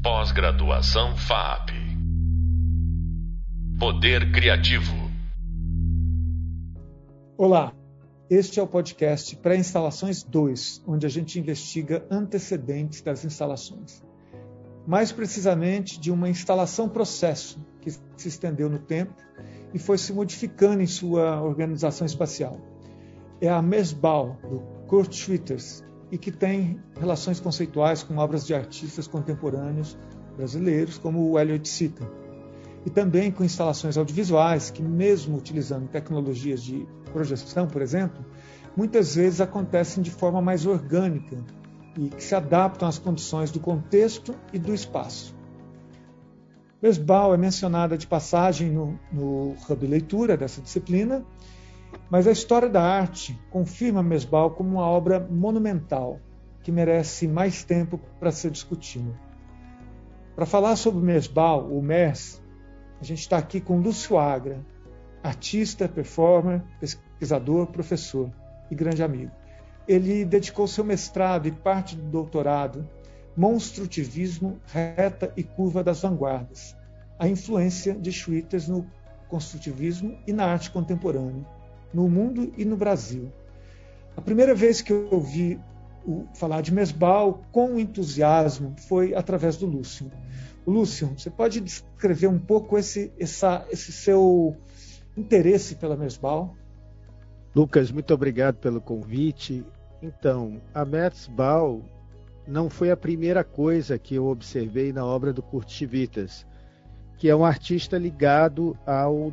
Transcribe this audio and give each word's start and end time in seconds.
Pós-graduação 0.00 1.16
FAP. 1.16 1.70
Poder 3.80 4.30
Criativo. 4.30 4.94
Olá, 7.36 7.74
este 8.30 8.60
é 8.60 8.62
o 8.62 8.66
podcast 8.68 9.34
Pré-Instalações 9.34 10.22
2, 10.22 10.84
onde 10.86 11.04
a 11.04 11.08
gente 11.08 11.40
investiga 11.40 12.06
antecedentes 12.08 13.02
das 13.02 13.24
instalações. 13.24 14.00
Mais 14.86 15.10
precisamente 15.10 15.98
de 15.98 16.12
uma 16.12 16.28
instalação-processo 16.28 17.60
que 17.80 17.90
se 17.90 18.28
estendeu 18.28 18.70
no 18.70 18.78
tempo 18.78 19.14
e 19.74 19.80
foi 19.80 19.98
se 19.98 20.12
modificando 20.12 20.80
em 20.80 20.86
sua 20.86 21.42
organização 21.42 22.06
espacial. 22.06 22.60
É 23.40 23.48
a 23.48 23.60
Mesbau, 23.60 24.38
do 24.48 24.60
Kurt 24.86 25.12
Schwitters, 25.12 25.84
e 26.10 26.18
que 26.18 26.30
tem 26.30 26.80
relações 26.98 27.38
conceituais 27.40 28.02
com 28.02 28.16
obras 28.16 28.46
de 28.46 28.54
artistas 28.54 29.06
contemporâneos 29.06 29.96
brasileiros, 30.36 30.98
como 30.98 31.30
o 31.30 31.38
Elliot 31.38 31.68
Sitta. 31.68 32.08
E 32.86 32.90
também 32.90 33.30
com 33.30 33.44
instalações 33.44 33.96
audiovisuais 33.98 34.70
que, 34.70 34.82
mesmo 34.82 35.36
utilizando 35.36 35.88
tecnologias 35.88 36.62
de 36.62 36.86
projeção, 37.12 37.66
por 37.66 37.82
exemplo, 37.82 38.24
muitas 38.76 39.16
vezes 39.16 39.40
acontecem 39.40 40.02
de 40.02 40.10
forma 40.10 40.40
mais 40.40 40.64
orgânica 40.64 41.44
e 41.96 42.08
que 42.08 42.22
se 42.22 42.34
adaptam 42.34 42.88
às 42.88 42.98
condições 42.98 43.50
do 43.50 43.58
contexto 43.58 44.34
e 44.52 44.58
do 44.58 44.72
espaço. 44.72 45.36
Mesbal 46.80 47.34
é 47.34 47.36
mencionada 47.36 47.98
de 47.98 48.06
passagem 48.06 48.70
no, 48.70 48.98
no 49.12 49.56
Hub 49.68 49.86
Leitura 49.86 50.36
dessa 50.36 50.62
disciplina 50.62 51.24
mas 52.10 52.26
a 52.26 52.32
história 52.32 52.68
da 52.68 52.82
arte 52.82 53.38
confirma 53.50 54.02
Mesbal 54.02 54.52
como 54.52 54.76
uma 54.76 54.86
obra 54.86 55.20
monumental 55.20 56.18
que 56.62 56.72
merece 56.72 57.28
mais 57.28 57.64
tempo 57.64 58.00
para 58.18 58.32
ser 58.32 58.50
discutida. 58.50 59.12
Para 60.34 60.46
falar 60.46 60.76
sobre 60.76 61.04
Mesbal, 61.04 61.70
o 61.70 61.82
MERS, 61.82 62.42
a 63.00 63.04
gente 63.04 63.20
está 63.20 63.36
aqui 63.36 63.60
com 63.60 63.80
Lúcio 63.80 64.16
Agra, 64.16 64.64
artista, 65.22 65.88
performer, 65.88 66.62
pesquisador, 66.80 67.66
professor 67.66 68.30
e 68.70 68.74
grande 68.74 69.02
amigo. 69.02 69.32
Ele 69.86 70.24
dedicou 70.24 70.66
seu 70.66 70.84
mestrado 70.84 71.46
e 71.46 71.52
parte 71.52 71.96
do 71.96 72.02
doutorado 72.02 72.88
Monstrutivismo, 73.36 74.58
Reta 74.66 75.32
e 75.36 75.42
Curva 75.42 75.84
das 75.84 76.02
Vanguardas, 76.02 76.76
a 77.18 77.28
influência 77.28 77.94
de 77.94 78.10
Schwitters 78.12 78.66
no 78.66 78.86
construtivismo 79.28 80.18
e 80.26 80.32
na 80.32 80.46
arte 80.46 80.70
contemporânea 80.70 81.57
no 81.92 82.08
mundo 82.08 82.52
e 82.56 82.64
no 82.64 82.76
Brasil. 82.76 83.32
A 84.16 84.20
primeira 84.20 84.54
vez 84.54 84.80
que 84.80 84.92
eu 84.92 85.08
ouvi 85.10 85.60
falar 86.34 86.60
de 86.60 86.72
Mesbal 86.72 87.42
com 87.52 87.78
entusiasmo 87.78 88.74
foi 88.88 89.14
através 89.14 89.56
do 89.56 89.66
Lúcio. 89.66 90.10
Lúcio, 90.66 91.14
você 91.16 91.30
pode 91.30 91.60
descrever 91.60 92.26
um 92.26 92.38
pouco 92.38 92.76
esse, 92.76 93.12
essa, 93.18 93.66
esse 93.70 93.92
seu 93.92 94.56
interesse 95.16 95.74
pela 95.76 95.96
Mesbal? 95.96 96.54
Lucas, 97.54 97.90
muito 97.90 98.12
obrigado 98.12 98.56
pelo 98.56 98.80
convite. 98.80 99.64
Então, 100.02 100.60
a 100.74 100.84
Mesbal 100.84 101.82
não 102.46 102.70
foi 102.70 102.90
a 102.90 102.96
primeira 102.96 103.42
coisa 103.42 103.98
que 103.98 104.14
eu 104.14 104.26
observei 104.26 104.92
na 104.92 105.04
obra 105.04 105.32
do 105.32 105.42
Kurt 105.42 105.70
Schwitters, 105.70 106.46
que 107.16 107.28
é 107.28 107.34
um 107.34 107.44
artista 107.44 107.98
ligado 107.98 108.76
ao 108.86 109.32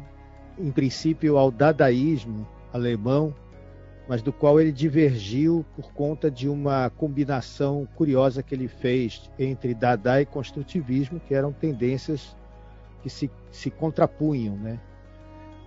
em 0.57 0.71
princípio, 0.71 1.37
ao 1.37 1.51
dadaísmo 1.51 2.47
alemão, 2.73 3.33
mas 4.07 4.21
do 4.21 4.31
qual 4.31 4.59
ele 4.59 4.71
divergiu 4.71 5.65
por 5.75 5.91
conta 5.91 6.29
de 6.29 6.47
uma 6.47 6.89
combinação 6.91 7.87
curiosa 7.95 8.43
que 8.43 8.53
ele 8.53 8.67
fez 8.67 9.29
entre 9.37 9.73
Dada 9.73 10.21
e 10.21 10.25
construtivismo, 10.25 11.19
que 11.19 11.33
eram 11.33 11.51
tendências 11.51 12.35
que 13.01 13.09
se, 13.09 13.31
se 13.51 13.71
contrapunham. 13.71 14.55
Né? 14.55 14.79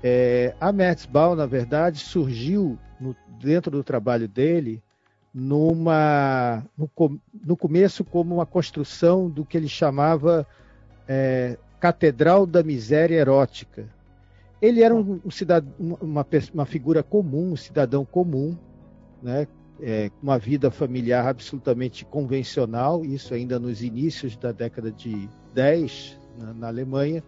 É, 0.02 0.54
a 0.60 0.70
Merzbau, 0.70 1.34
na 1.34 1.46
verdade, 1.46 1.98
surgiu 1.98 2.78
no, 3.00 3.16
dentro 3.40 3.70
do 3.70 3.82
trabalho 3.82 4.28
dele 4.28 4.82
numa, 5.34 6.64
no, 6.76 6.90
no, 7.44 7.56
começo 7.56 8.04
como 8.04 8.36
uma 8.36 8.46
construção 8.46 9.28
do 9.28 9.44
que 9.44 9.56
ele 9.56 9.68
chamava 9.68 10.46
é, 11.06 11.56
Catedral 11.78 12.46
da 12.46 12.62
Miséria 12.62 13.16
Erótica, 13.16 13.86
ele 14.60 14.82
era 14.82 14.94
um, 14.94 15.20
um 15.24 15.30
cidadão, 15.30 15.72
uma, 15.78 16.26
uma 16.52 16.66
figura 16.66 17.02
comum, 17.02 17.52
um 17.52 17.56
cidadão 17.56 18.04
comum, 18.04 18.56
né? 19.22 19.46
É, 19.80 20.10
uma 20.20 20.36
vida 20.38 20.72
familiar 20.72 21.24
absolutamente 21.24 22.04
convencional, 22.04 23.04
isso 23.04 23.32
ainda 23.32 23.60
nos 23.60 23.80
inícios 23.80 24.36
da 24.36 24.50
década 24.50 24.90
de 24.90 25.28
10 25.54 26.18
na, 26.36 26.52
na 26.52 26.66
Alemanha. 26.66 27.22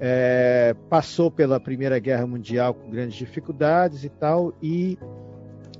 É, 0.00 0.74
passou 0.88 1.30
pela 1.30 1.60
Primeira 1.60 1.98
Guerra 1.98 2.26
Mundial 2.26 2.72
com 2.72 2.90
grandes 2.90 3.16
dificuldades 3.16 4.04
e 4.04 4.08
tal, 4.08 4.54
e 4.62 4.98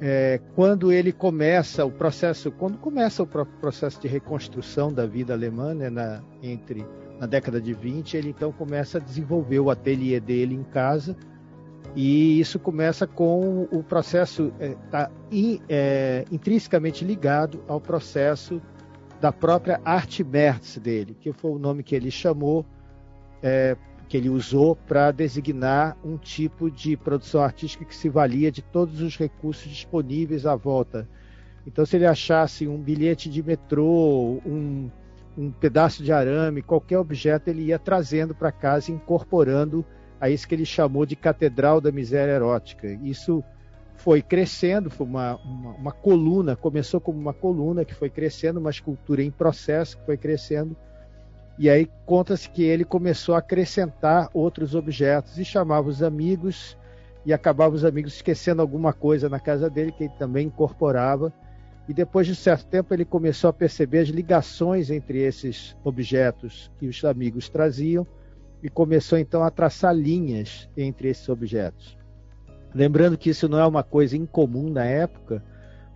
é, 0.01 0.39
quando 0.55 0.93
ele 0.93 1.13
começa 1.13 1.85
o 1.85 1.91
processo, 1.91 2.53
quando 2.53 2.77
começa 2.77 3.23
o 3.23 3.27
processo 3.27 4.01
de 4.01 4.07
reconstrução 4.07 4.93
da 4.93 5.07
vida 5.07 5.33
alemã, 5.33 5.73
né, 5.73 5.89
na, 5.89 6.23
entre 6.43 6.85
na 7.19 7.27
década 7.27 7.61
de 7.61 7.73
20, 7.73 8.17
ele 8.17 8.31
então 8.31 8.53
começa 8.53 8.99
a 8.99 9.01
desenvolver 9.01 9.61
o 9.61 9.71
ateliê 9.71 10.21
dele 10.21 10.55
em 10.55 10.65
casa 10.65 11.17
e 11.97 12.41
isso 12.41 12.59
começa 12.59 13.07
com 13.07 13.69
o 13.71 13.83
processo 13.83 14.53
é, 14.59 14.75
tá 14.91 15.11
é, 15.69 16.25
intrinsecamente 16.31 17.05
ligado 17.05 17.63
ao 17.69 17.81
processo 17.81 18.61
da 19.21 19.33
própria 19.33 19.81
arte 19.85 20.25
Merz 20.25 20.77
dele, 20.79 21.17
que 21.19 21.33
foi 21.33 21.53
o 21.53 21.59
nome 21.59 21.85
que 21.85 21.95
ele 21.95 22.11
chamou, 22.11 22.67
é, 23.41 23.77
que 24.09 24.17
ele 24.17 24.29
usou 24.29 24.75
para 24.75 25.13
designar 25.13 25.97
um 26.05 26.17
tipo 26.17 26.69
de 26.69 26.97
produção 26.97 27.43
artística 27.43 27.85
que 27.85 27.95
se 27.95 28.09
valia 28.09 28.51
de 28.51 28.61
todos 28.61 29.01
os 29.01 29.17
recursos 29.17 29.71
disponíveis 29.71 30.47
à 30.47 30.57
volta. 30.57 31.09
Então, 31.67 31.87
se 31.87 31.97
ele 31.97 32.07
achasse 32.07 32.67
um 32.67 32.77
bilhete 32.77 33.31
de 33.31 33.43
metrô, 33.43 34.41
um 34.45 34.91
um 35.37 35.51
pedaço 35.51 36.03
de 36.03 36.13
arame, 36.13 36.63
qualquer 36.63 36.99
objeto 36.99 37.49
ele 37.49 37.65
ia 37.65 37.79
trazendo 37.79 38.35
para 38.35 38.53
casa, 38.53 38.93
incorporando 38.93 39.85
a 40.21 40.31
isso 40.31 40.47
que 40.47 40.55
ele 40.55 40.65
chamou 40.65 41.05
de 41.05 41.17
Catedral 41.17 41.81
da 41.81 41.91
Miséria 41.91 42.33
Erótica. 42.33 42.87
Isso 43.03 43.43
foi 43.97 44.23
crescendo, 44.23 44.91
foi 44.91 45.07
uma, 45.07 45.37
uma, 45.37 45.71
uma 45.73 45.93
coluna, 45.93 46.57
começou 46.57 47.01
como 47.01 47.19
uma 47.19 47.33
coluna 47.33 47.85
que 47.85 47.95
foi 47.95 48.11
crescendo, 48.11 48.61
uma 48.61 48.71
escultura 48.71 49.23
em 49.23 49.31
processo 49.31 49.99
que 49.99 50.07
foi 50.07 50.17
crescendo, 50.17 50.77
e 51.59 51.71
aí 51.71 51.89
conta-se 52.05 52.49
que 52.51 52.65
ele 52.65 52.85
começou 52.85 53.35
a 53.35 53.39
acrescentar 53.39 54.29
outros 54.35 54.75
objetos 54.75 55.39
e 55.39 55.45
chamava 55.45 55.89
os 55.89 56.03
amigos, 56.03 56.77
e 57.25 57.33
acabava 57.33 57.75
os 57.75 57.85
amigos 57.85 58.15
esquecendo 58.15 58.61
alguma 58.61 58.93
coisa 58.93 59.29
na 59.29 59.41
casa 59.41 59.71
dele 59.71 59.93
que 59.93 60.05
ele 60.05 60.13
também 60.19 60.49
incorporava 60.49 61.33
e 61.89 61.93
depois 61.93 62.27
de 62.27 62.33
um 62.33 62.37
certo 62.37 62.67
tempo 62.67 62.95
ele 62.95 63.05
começou 63.05 63.51
a 63.51 63.53
perceber 63.53 63.99
as 63.99 64.09
ligações 64.09 64.91
entre 64.91 65.19
esses 65.19 65.77
objetos 65.85 66.71
que 66.79 66.87
os 66.87 67.05
amigos 67.05 67.49
traziam 67.49 68.07
e 68.63 68.69
começou 68.69 69.19
então 69.19 69.43
a 69.43 69.51
traçar 69.51 69.95
linhas 69.95 70.69
entre 70.77 71.09
esses 71.09 71.29
objetos. 71.29 71.99
Lembrando 72.75 73.19
que 73.19 73.31
isso 73.31 73.49
não 73.49 73.59
é 73.59 73.67
uma 73.67 73.83
coisa 73.83 74.17
incomum 74.17 74.71
na 74.71 74.85
época, 74.85 75.45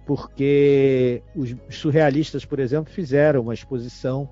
porque 0.06 1.22
os 1.34 1.54
surrealistas, 1.70 2.44
por 2.44 2.60
exemplo, 2.60 2.92
fizeram 2.92 3.42
uma 3.42 3.54
exposição 3.54 4.28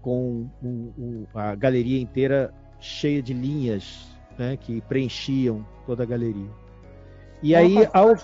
com 0.00 0.48
um, 0.62 0.92
um, 0.98 1.26
a 1.34 1.54
galeria 1.54 2.00
inteira 2.00 2.52
cheia 2.80 3.22
de 3.22 3.32
linhas 3.32 4.06
né, 4.38 4.56
que 4.56 4.80
preenchiam 4.82 5.64
toda 5.86 6.02
a 6.02 6.06
galeria. 6.06 6.50
E 7.42 7.54
aí, 7.54 7.88
ao 7.92 8.16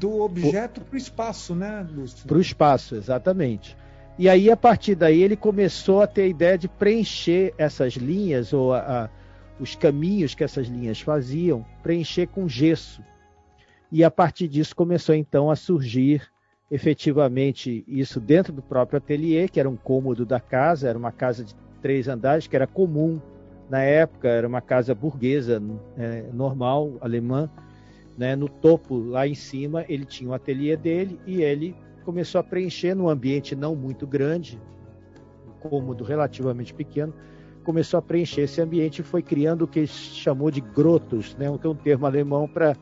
do 0.00 0.22
objeto 0.22 0.80
para 0.80 0.94
o 0.94 0.96
espaço, 0.96 1.54
né, 1.54 1.86
Lúcio? 1.94 2.26
Para 2.26 2.38
o 2.38 2.40
espaço, 2.40 2.96
exatamente. 2.96 3.76
E 4.18 4.28
aí, 4.28 4.50
a 4.50 4.56
partir 4.56 4.94
daí, 4.94 5.22
ele 5.22 5.36
começou 5.36 6.00
a 6.00 6.06
ter 6.06 6.22
a 6.22 6.26
ideia 6.26 6.58
de 6.58 6.68
preencher 6.68 7.54
essas 7.58 7.94
linhas, 7.94 8.52
ou 8.52 8.72
a, 8.72 9.04
a, 9.04 9.08
os 9.60 9.74
caminhos 9.74 10.34
que 10.34 10.42
essas 10.42 10.66
linhas 10.66 11.00
faziam, 11.00 11.64
preencher 11.82 12.26
com 12.26 12.48
gesso. 12.48 13.02
E 13.92 14.02
a 14.02 14.10
partir 14.10 14.48
disso 14.48 14.74
começou 14.74 15.14
então 15.14 15.50
a 15.50 15.56
surgir 15.56 16.22
efetivamente 16.70 17.84
isso 17.86 18.20
dentro 18.20 18.52
do 18.52 18.62
próprio 18.62 18.98
ateliê, 18.98 19.48
que 19.48 19.60
era 19.60 19.68
um 19.68 19.76
cômodo 19.76 20.24
da 20.24 20.40
casa, 20.40 20.88
era 20.88 20.96
uma 20.96 21.12
casa 21.12 21.44
de 21.44 21.54
três 21.82 22.08
andares, 22.08 22.46
que 22.46 22.56
era 22.56 22.66
comum 22.66 23.20
na 23.68 23.82
época, 23.82 24.28
era 24.28 24.46
uma 24.46 24.60
casa 24.60 24.94
burguesa, 24.94 25.62
é, 25.96 26.24
normal, 26.32 26.92
alemã, 27.00 27.50
né, 28.20 28.36
no 28.36 28.50
topo, 28.50 28.98
lá 28.98 29.26
em 29.26 29.34
cima, 29.34 29.82
ele 29.88 30.04
tinha 30.04 30.28
o 30.28 30.32
um 30.32 30.34
ateliê 30.34 30.76
dele 30.76 31.18
e 31.26 31.42
ele 31.42 31.74
começou 32.04 32.38
a 32.38 32.44
preencher 32.44 32.94
num 32.94 33.08
ambiente 33.08 33.56
não 33.56 33.74
muito 33.74 34.06
grande, 34.06 34.60
um 35.48 35.70
cômodo 35.70 36.04
relativamente 36.04 36.74
pequeno, 36.74 37.14
começou 37.64 37.96
a 37.96 38.02
preencher 38.02 38.42
esse 38.42 38.60
ambiente 38.60 38.98
e 38.98 39.02
foi 39.02 39.22
criando 39.22 39.62
o 39.62 39.66
que 39.66 39.78
ele 39.78 39.86
chamou 39.86 40.50
de 40.50 40.60
grotos, 40.60 41.34
né, 41.36 41.46
que 41.58 41.66
é 41.66 41.70
um 41.70 41.74
termo 41.74 42.04
alemão 42.04 42.46
para 42.46 42.76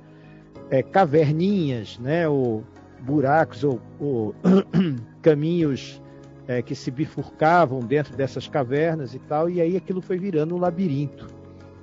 é, 0.70 0.82
caverninhas, 0.82 2.00
né, 2.00 2.28
ou 2.28 2.64
buracos 3.02 3.62
ou, 3.62 3.80
ou 4.00 4.34
caminhos 5.22 6.02
é, 6.48 6.62
que 6.62 6.74
se 6.74 6.90
bifurcavam 6.90 7.78
dentro 7.78 8.16
dessas 8.16 8.48
cavernas 8.48 9.14
e 9.14 9.20
tal, 9.20 9.48
e 9.48 9.60
aí 9.60 9.76
aquilo 9.76 10.02
foi 10.02 10.18
virando 10.18 10.56
um 10.56 10.58
labirinto. 10.58 11.28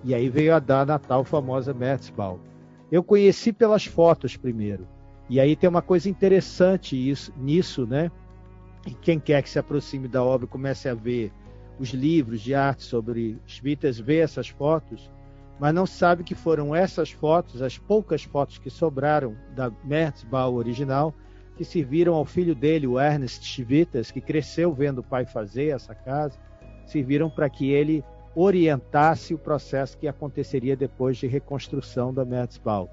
E 0.03 0.13
aí 0.13 0.27
veio 0.27 0.53
a 0.53 0.59
dar 0.59 0.85
na 0.85 0.99
tal 0.99 1.23
famosa 1.23 1.73
Merzbau. 1.73 2.37
Eu 2.91 3.03
conheci 3.03 3.51
pelas 3.51 3.85
fotos 3.85 4.37
primeiro. 4.37 4.87
E 5.29 5.39
aí 5.39 5.55
tem 5.55 5.69
uma 5.69 5.81
coisa 5.81 6.09
interessante 6.09 6.95
isso, 6.95 7.33
nisso, 7.37 7.85
né? 7.85 8.11
E 8.85 8.91
quem 8.93 9.19
quer 9.19 9.41
que 9.41 9.49
se 9.49 9.57
aproxime 9.57 10.07
da 10.07 10.23
obra 10.23 10.45
comece 10.45 10.87
a 10.87 10.93
ver 10.93 11.31
os 11.79 11.89
livros 11.89 12.41
de 12.41 12.53
arte 12.53 12.83
sobre 12.83 13.39
Schwitters, 13.45 13.99
vê 13.99 14.19
essas 14.19 14.47
fotos, 14.47 15.11
mas 15.59 15.73
não 15.73 15.85
sabe 15.85 16.23
que 16.23 16.35
foram 16.35 16.75
essas 16.75 17.11
fotos, 17.11 17.61
as 17.61 17.77
poucas 17.77 18.23
fotos 18.23 18.57
que 18.57 18.69
sobraram 18.69 19.35
da 19.55 19.71
Merzbau 19.83 20.53
original, 20.53 21.13
que 21.57 21.65
serviram 21.65 22.13
ao 22.13 22.25
filho 22.25 22.53
dele, 22.53 22.85
o 22.85 22.99
Ernest 22.99 23.43
Schwitters, 23.45 24.11
que 24.11 24.21
cresceu 24.21 24.73
vendo 24.73 24.99
o 24.99 25.03
pai 25.03 25.25
fazer 25.25 25.69
essa 25.69 25.95
casa, 25.95 26.37
serviram 26.85 27.29
para 27.29 27.49
que 27.49 27.71
ele 27.71 28.03
orientasse 28.35 29.33
o 29.33 29.37
processo 29.37 29.97
que 29.97 30.07
aconteceria 30.07 30.75
depois 30.75 31.17
de 31.17 31.27
reconstrução 31.27 32.13
da 32.13 32.25
Merzbau. 32.25 32.89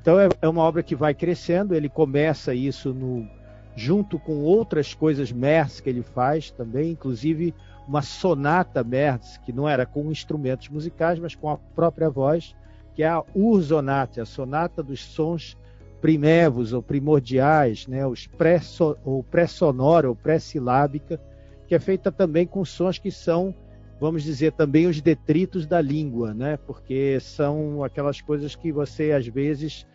Então 0.00 0.18
é, 0.18 0.28
é 0.40 0.48
uma 0.48 0.62
obra 0.62 0.82
que 0.82 0.96
vai 0.96 1.14
crescendo, 1.14 1.74
ele 1.74 1.88
começa 1.88 2.54
isso 2.54 2.94
no, 2.94 3.28
junto 3.76 4.18
com 4.18 4.38
outras 4.38 4.94
coisas 4.94 5.30
Merz 5.30 5.80
que 5.80 5.90
ele 5.90 6.02
faz 6.02 6.50
também, 6.50 6.92
inclusive 6.92 7.54
uma 7.86 8.02
sonata 8.02 8.82
Merz, 8.82 9.38
que 9.44 9.52
não 9.52 9.68
era 9.68 9.84
com 9.84 10.10
instrumentos 10.10 10.68
musicais, 10.68 11.18
mas 11.18 11.34
com 11.34 11.50
a 11.50 11.56
própria 11.56 12.08
voz, 12.08 12.54
que 12.94 13.02
é 13.02 13.08
a 13.08 13.22
Ursonate, 13.34 14.20
a 14.20 14.26
sonata 14.26 14.82
dos 14.82 15.04
sons 15.04 15.56
primevos 16.00 16.72
ou 16.72 16.82
primordiais, 16.82 17.86
né, 17.86 18.06
os 18.06 18.26
pré 18.26 18.60
ou 19.04 19.22
pré-sonora 19.22 20.08
ou 20.08 20.16
pré-silábica, 20.16 21.20
que 21.66 21.74
é 21.74 21.78
feita 21.78 22.10
também 22.10 22.46
com 22.46 22.64
sons 22.64 22.98
que 22.98 23.10
são, 23.10 23.54
vamos 24.00 24.22
dizer, 24.22 24.52
também 24.52 24.86
os 24.86 25.00
detritos 25.00 25.66
da 25.66 25.80
língua, 25.80 26.32
né, 26.32 26.56
porque 26.56 27.18
são 27.20 27.84
aquelas 27.84 28.20
coisas 28.20 28.56
que 28.56 28.72
você 28.72 29.12
às 29.12 29.26
vezes 29.26 29.86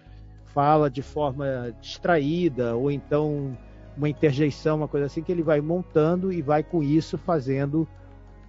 fala 0.45 0.89
de 0.89 1.01
forma 1.01 1.75
distraída 1.81 2.75
ou 2.75 2.91
então 2.91 3.57
uma 3.97 4.07
interjeição, 4.07 4.77
uma 4.77 4.87
coisa 4.87 5.07
assim 5.07 5.23
que 5.23 5.31
ele 5.31 5.41
vai 5.41 5.59
montando 5.59 6.31
e 6.31 6.41
vai 6.41 6.61
com 6.61 6.83
isso 6.83 7.17
fazendo 7.17 7.87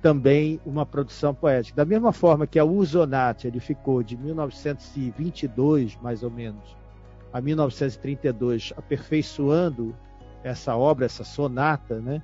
também 0.02 0.60
uma 0.64 0.84
produção 0.84 1.34
poética. 1.34 1.76
Da 1.76 1.84
mesma 1.84 2.12
forma 2.12 2.46
que 2.46 2.58
a 2.58 2.64
Usonate, 2.64 3.46
ele 3.46 3.58
ficou 3.58 4.02
de 4.02 4.16
1922, 4.16 5.96
mais 6.02 6.22
ou 6.22 6.30
menos, 6.30 6.76
a 7.32 7.40
1932, 7.40 8.72
aperfeiçoando 8.76 9.94
essa 10.44 10.76
obra, 10.76 11.06
essa 11.06 11.24
sonata, 11.24 12.00
né? 12.00 12.22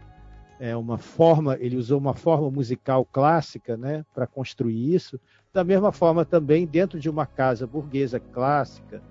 É 0.64 0.76
uma 0.76 0.97
forma, 0.97 1.56
ele 1.59 1.76
usou 1.76 1.99
uma 1.99 2.14
forma 2.14 2.49
musical 2.49 3.05
clássica, 3.05 3.76
né, 3.76 4.05
para 4.14 4.29
construir 4.29 4.94
isso. 4.94 5.19
Da 5.53 5.64
mesma 5.64 5.91
forma 5.91 6.25
também 6.25 6.69
dentro 6.69 7.00
de 7.00 7.11
uma 7.11 7.26
casa 7.26 7.67
burguesa 7.67 8.20
clássica 8.20 9.03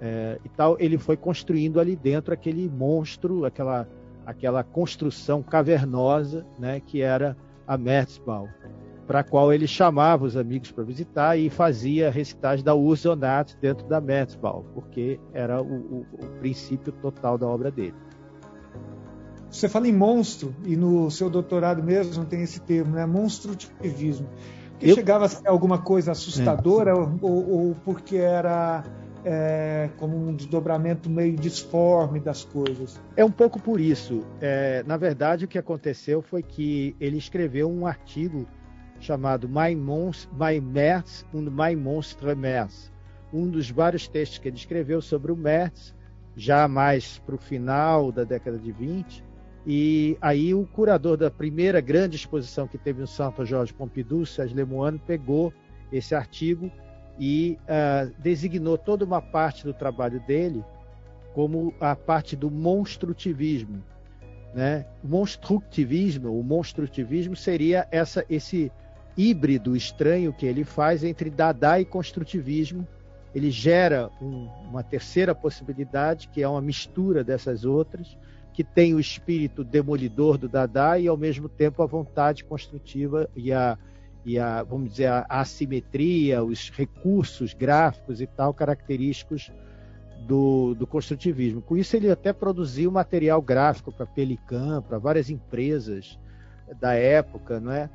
é, 0.00 0.40
e 0.42 0.48
tal, 0.48 0.78
ele 0.80 0.96
foi 0.96 1.14
construindo 1.14 1.78
ali 1.78 1.94
dentro 1.94 2.32
aquele 2.32 2.70
monstro, 2.70 3.44
aquela 3.44 3.86
aquela 4.24 4.64
construção 4.64 5.42
cavernosa, 5.42 6.46
né, 6.58 6.80
que 6.80 7.02
era 7.02 7.36
a 7.66 7.76
Merzbau 7.76 8.48
para 9.06 9.20
a 9.20 9.24
qual 9.24 9.52
ele 9.52 9.66
chamava 9.66 10.24
os 10.24 10.36
amigos 10.36 10.72
para 10.72 10.82
visitar 10.84 11.36
e 11.36 11.50
fazia 11.50 12.10
recitais 12.10 12.62
da 12.62 12.74
Ursonat 12.74 13.54
dentro 13.60 13.86
da 13.86 14.00
Metzbau, 14.00 14.64
porque 14.72 15.20
era 15.32 15.60
o, 15.60 15.74
o, 15.74 16.06
o, 16.12 16.26
princípio 16.38 16.90
total 16.92 17.36
da 17.36 17.46
obra 17.46 17.70
dele. 17.70 17.94
Você 19.54 19.68
fala 19.68 19.86
em 19.86 19.92
monstro, 19.92 20.52
e 20.64 20.74
no 20.74 21.08
seu 21.12 21.30
doutorado 21.30 21.80
mesmo 21.80 22.24
tem 22.24 22.42
esse 22.42 22.60
termo, 22.60 22.96
né? 22.96 23.06
monstrutivismo. 23.06 24.28
Porque 24.70 24.90
Eu... 24.90 24.96
chegava 24.96 25.26
a 25.26 25.28
ser 25.28 25.46
alguma 25.46 25.78
coisa 25.78 26.10
assustadora 26.10 26.90
é. 26.90 26.94
ou, 26.94 27.20
ou, 27.22 27.76
porque 27.84 28.16
era 28.16 28.82
é, 29.24 29.90
como 29.96 30.16
um 30.16 30.34
desdobramento 30.34 31.08
meio 31.08 31.36
disforme 31.36 32.18
das 32.18 32.44
coisas? 32.44 33.00
É 33.16 33.24
um 33.24 33.30
pouco 33.30 33.60
por 33.60 33.80
isso. 33.80 34.24
É, 34.40 34.82
na 34.88 34.96
verdade, 34.96 35.44
o 35.44 35.48
que 35.48 35.56
aconteceu 35.56 36.20
foi 36.20 36.42
que 36.42 36.96
ele 36.98 37.16
escreveu 37.16 37.70
um 37.70 37.86
artigo 37.86 38.48
chamado 38.98 39.48
My, 39.48 39.76
Monst 39.76 40.28
My 40.32 40.60
Merz 40.60 41.24
und 41.32 41.48
My 41.48 41.76
Monstre 41.76 42.34
Merz, 42.34 42.90
um 43.32 43.48
dos 43.48 43.70
vários 43.70 44.08
textos 44.08 44.38
que 44.38 44.48
ele 44.48 44.56
escreveu 44.56 45.00
sobre 45.00 45.30
o 45.30 45.36
Merz, 45.36 45.94
já 46.34 46.66
mais 46.66 47.20
para 47.20 47.36
o 47.36 47.38
final 47.38 48.10
da 48.10 48.24
década 48.24 48.58
de 48.58 48.72
20. 48.72 49.33
E 49.66 50.18
aí 50.20 50.52
o 50.54 50.66
curador 50.66 51.16
da 51.16 51.30
primeira 51.30 51.80
grande 51.80 52.16
exposição 52.16 52.68
que 52.68 52.76
teve 52.76 53.00
no 53.00 53.06
Santo 53.06 53.44
Jorge 53.46 53.72
Pompidou, 53.72 54.26
Sérgio 54.26 54.56
Lemoine, 54.56 54.98
pegou 54.98 55.52
esse 55.90 56.14
artigo 56.14 56.70
e 57.18 57.58
uh, 57.62 58.12
designou 58.18 58.76
toda 58.76 59.04
uma 59.04 59.22
parte 59.22 59.64
do 59.64 59.72
trabalho 59.72 60.20
dele 60.26 60.62
como 61.32 61.74
a 61.80 61.96
parte 61.96 62.36
do 62.36 62.50
monstrutivismo. 62.50 63.82
Né? 64.54 64.86
O 65.02 65.08
monstrutivismo, 65.08 66.38
o 66.38 66.42
monstrutivismo 66.44 67.34
seria 67.34 67.88
essa, 67.90 68.24
esse 68.28 68.70
híbrido 69.16 69.76
estranho 69.76 70.32
que 70.32 70.46
ele 70.46 70.64
faz 70.64 71.02
entre 71.02 71.30
Dada 71.30 71.80
e 71.80 71.84
construtivismo. 71.84 72.86
Ele 73.34 73.50
gera 73.50 74.10
um, 74.22 74.48
uma 74.68 74.82
terceira 74.82 75.34
possibilidade, 75.34 76.28
que 76.28 76.40
é 76.40 76.48
uma 76.48 76.60
mistura 76.60 77.24
dessas 77.24 77.64
outras, 77.64 78.16
que 78.54 78.62
tem 78.62 78.94
o 78.94 79.00
espírito 79.00 79.64
demolidor 79.64 80.38
do 80.38 80.48
Dada 80.48 80.96
e, 80.96 81.08
ao 81.08 81.16
mesmo 81.16 81.48
tempo, 81.48 81.82
a 81.82 81.86
vontade 81.86 82.44
construtiva 82.44 83.28
e 83.34 83.52
a, 83.52 83.76
e 84.24 84.38
a 84.38 84.62
vamos 84.62 84.92
dizer, 84.92 85.08
a 85.08 85.26
assimetria, 85.28 86.42
os 86.42 86.70
recursos 86.70 87.52
gráficos 87.52 88.20
e 88.20 88.26
tal 88.28 88.54
característicos 88.54 89.50
do, 90.20 90.74
do 90.74 90.86
construtivismo. 90.86 91.60
Com 91.60 91.76
isso, 91.76 91.96
ele 91.96 92.08
até 92.08 92.32
produziu 92.32 92.92
material 92.92 93.42
gráfico 93.42 93.90
para 93.90 94.06
Pelican, 94.06 94.80
para 94.82 94.98
várias 94.98 95.28
empresas 95.28 96.16
da 96.80 96.94
época, 96.94 97.58
não 97.58 97.72
é? 97.72 97.90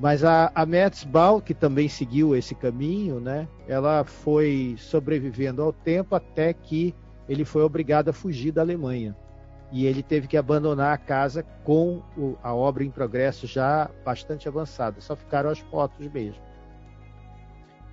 Mas 0.00 0.24
a, 0.24 0.50
a 0.52 0.66
Metzbau, 0.66 1.40
que 1.40 1.54
também 1.54 1.88
seguiu 1.88 2.34
esse 2.34 2.56
caminho, 2.56 3.20
né, 3.20 3.46
ela 3.68 4.02
foi 4.02 4.74
sobrevivendo 4.78 5.62
ao 5.62 5.72
tempo 5.72 6.16
até 6.16 6.52
que 6.52 6.92
ele 7.28 7.44
foi 7.44 7.62
obrigado 7.62 8.08
a 8.08 8.12
fugir 8.12 8.50
da 8.50 8.62
Alemanha. 8.62 9.16
E 9.72 9.86
ele 9.86 10.02
teve 10.02 10.28
que 10.28 10.36
abandonar 10.36 10.92
a 10.92 10.98
casa 10.98 11.42
com 11.64 12.02
o, 12.16 12.36
a 12.42 12.54
obra 12.54 12.84
em 12.84 12.90
progresso 12.90 13.46
já 13.46 13.90
bastante 14.04 14.46
avançada. 14.46 15.00
Só 15.00 15.16
ficaram 15.16 15.48
as 15.48 15.58
fotos 15.58 16.06
mesmo. 16.12 16.42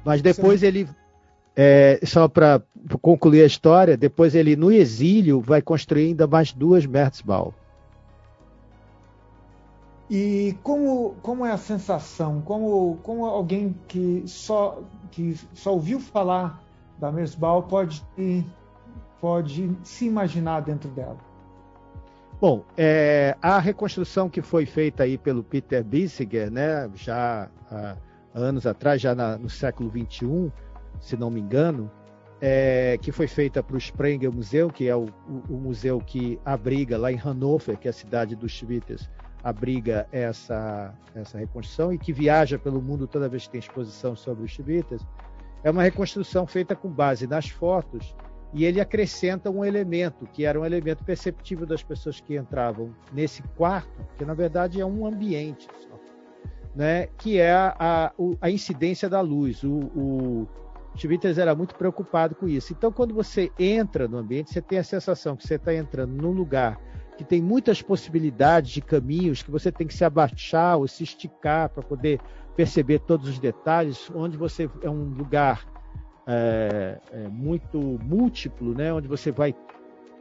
Mas 0.03 0.21
depois 0.21 0.59
Sim. 0.59 0.65
ele, 0.67 0.89
é, 1.55 1.99
só 2.03 2.27
para 2.27 2.61
concluir 3.01 3.43
a 3.43 3.45
história, 3.45 3.95
depois 3.95 4.35
ele 4.35 4.57
no 4.57 4.69
exílio 4.69 5.39
vai 5.39 5.61
construir 5.61 6.07
ainda 6.07 6.27
mais 6.27 6.51
duas 6.51 6.85
Merzbau. 6.85 7.53
E 10.09 10.57
como, 10.63 11.15
como 11.21 11.45
é 11.45 11.51
a 11.51 11.57
sensação? 11.57 12.41
Como, 12.41 12.97
como 13.03 13.25
alguém 13.25 13.75
que 13.87 14.23
só, 14.25 14.81
que 15.11 15.39
só 15.53 15.73
ouviu 15.73 15.99
falar 15.99 16.61
da 16.97 17.11
Mersbal 17.11 17.63
pode, 17.63 18.03
pode 19.21 19.71
se 19.83 20.05
imaginar 20.05 20.61
dentro 20.61 20.89
dela? 20.89 21.28
Bom, 22.41 22.63
é, 22.77 23.35
a 23.41 23.59
reconstrução 23.59 24.29
que 24.29 24.41
foi 24.41 24.65
feita 24.65 25.03
aí 25.03 25.17
pelo 25.17 25.43
Peter 25.43 25.83
Bissiger, 25.83 26.49
né, 26.49 26.89
já 26.95 27.49
há 27.69 27.97
anos 28.33 28.65
atrás, 28.65 29.01
já 29.01 29.13
na, 29.13 29.37
no 29.37 29.49
século 29.49 29.89
XXI, 29.89 30.49
se 31.01 31.17
não 31.17 31.29
me 31.29 31.41
engano, 31.41 31.91
é, 32.39 32.97
que 33.01 33.11
foi 33.11 33.27
feita 33.27 33.61
para 33.61 33.75
o 33.75 33.77
Sprenger 33.77 34.31
Museum, 34.31 34.69
que 34.69 34.87
é 34.87 34.95
o, 34.95 35.07
o, 35.27 35.53
o, 35.53 35.57
museu 35.57 35.99
que 35.99 36.39
abriga 36.45 36.97
lá 36.97 37.11
em 37.11 37.17
Hannover, 37.17 37.77
que 37.77 37.89
é 37.89 37.91
a 37.91 37.93
cidade 37.93 38.37
dos 38.37 38.53
Schwitters, 38.53 39.09
abriga 39.43 40.07
essa, 40.09 40.93
essa 41.13 41.37
reconstrução 41.37 41.91
e 41.91 41.97
que 41.97 42.13
viaja 42.13 42.57
pelo 42.57 42.81
mundo 42.81 43.05
toda 43.05 43.27
vez 43.27 43.47
que 43.47 43.49
tem 43.49 43.59
exposição 43.59 44.15
sobre 44.15 44.45
os 44.45 44.51
chibitas, 44.51 45.05
é 45.61 45.69
uma 45.69 45.83
reconstrução 45.83 46.47
feita 46.47 46.73
com 46.73 46.89
base 46.89 47.27
nas 47.27 47.49
fotos 47.49 48.15
e 48.53 48.65
ele 48.65 48.81
acrescenta 48.81 49.49
um 49.49 49.63
elemento 49.63 50.25
que 50.33 50.43
era 50.43 50.59
um 50.59 50.65
elemento 50.65 51.03
perceptível 51.03 51.65
das 51.65 51.83
pessoas 51.83 52.19
que 52.19 52.35
entravam 52.35 52.93
nesse 53.13 53.43
quarto, 53.55 54.05
que 54.17 54.25
na 54.25 54.33
verdade 54.33 54.81
é 54.81 54.85
um 54.85 55.05
ambiente 55.05 55.67
só, 55.81 55.99
né? 56.75 57.07
que 57.17 57.37
é 57.37 57.51
a, 57.53 58.11
a, 58.41 58.49
incidência 58.49 59.07
da 59.07 59.21
luz. 59.21 59.63
O, 59.63 59.77
o 59.95 60.47
Chivitas 60.95 61.37
era 61.37 61.53
muito 61.53 61.75
preocupado 61.75 62.35
com 62.35 62.47
isso. 62.47 62.73
Então, 62.73 62.91
quando 62.91 63.13
você 63.13 63.51
entra 63.59 64.07
no 64.07 64.17
ambiente, 64.17 64.51
você 64.51 64.61
tem 64.61 64.79
a 64.79 64.83
sensação 64.83 65.35
que 65.35 65.45
você 65.45 65.55
está 65.55 65.73
entrando 65.73 66.11
num 66.11 66.31
lugar 66.31 66.79
que 67.19 67.23
tem 67.25 67.41
muitas 67.41 67.81
possibilidades 67.81 68.71
de 68.71 68.81
caminhos 68.81 69.43
que 69.43 69.51
você 69.51 69.69
tem 69.73 69.85
que 69.85 69.93
se 69.93 70.05
abaixar 70.05 70.77
ou 70.77 70.87
se 70.87 71.03
esticar 71.03 71.67
para 71.67 71.83
poder 71.83 72.17
perceber 72.55 72.99
todos 72.99 73.27
os 73.27 73.37
detalhes, 73.37 74.09
onde 74.15 74.37
você 74.37 74.69
é 74.81 74.89
um 74.89 75.03
lugar 75.03 75.65
é, 76.31 76.99
é, 77.11 77.27
muito 77.27 77.79
múltiplo, 78.03 78.75
né? 78.75 78.93
onde 78.93 79.07
você 79.07 79.31
vai 79.31 79.55